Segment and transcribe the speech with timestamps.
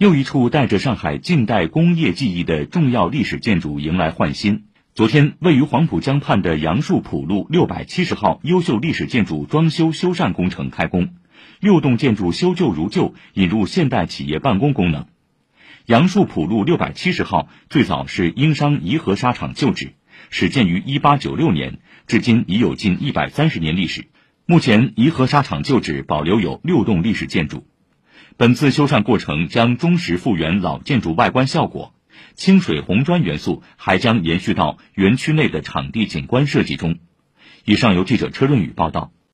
[0.00, 4.64] 又一处带着上海近代工业记忆的重要历史建筑迎来焕新。
[4.94, 11.10] 昨天，位于黄浦江畔的杨树浦路六百七十号优秀历史建筑装修修缮工程开工，
[11.60, 15.04] 六栋建筑修旧如旧，引入现代企业办公功能。
[15.84, 19.92] 杨树浦路六百七十号最早是英商怡和纱厂旧址，
[20.30, 24.06] 始建于一八九六年，至今已有近一百三十年历史。
[24.46, 27.66] 目前，怡和纱厂旧址保留有六栋历史建筑。
[28.36, 31.94] 本次修缮过程将忠实复原老建筑外观效果，
[32.34, 36.98] 清水红砖元素还将延续到园区内的场地景观设计中。
[37.64, 39.12] 以上由记者车润宇报道。